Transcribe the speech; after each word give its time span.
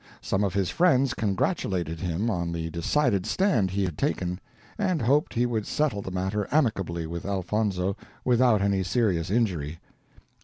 Some 0.21 0.43
of 0.43 0.55
his 0.55 0.71
friends 0.71 1.13
congratulated 1.13 1.99
him 1.99 2.27
on 2.31 2.51
the 2.53 2.71
decided 2.71 3.27
stand 3.27 3.69
he 3.69 3.83
had 3.83 3.99
taken, 3.99 4.39
and 4.79 4.99
hoped 4.99 5.35
he 5.35 5.45
would 5.45 5.67
settle 5.67 6.01
the 6.01 6.09
matter 6.09 6.47
amicably 6.49 7.05
with 7.05 7.23
Elfonzo, 7.23 7.95
without 8.25 8.63
any 8.63 8.81
serious 8.81 9.29
injury. 9.29 9.79